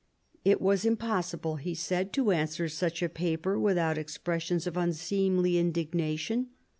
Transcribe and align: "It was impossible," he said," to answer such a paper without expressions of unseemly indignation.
"It 0.43 0.59
was 0.59 0.83
impossible," 0.83 1.57
he 1.57 1.75
said," 1.75 2.11
to 2.13 2.31
answer 2.31 2.67
such 2.67 3.03
a 3.03 3.07
paper 3.07 3.59
without 3.59 3.99
expressions 3.99 4.65
of 4.65 4.75
unseemly 4.75 5.59
indignation. 5.59 6.47